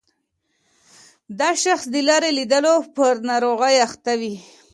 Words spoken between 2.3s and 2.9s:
لیدلو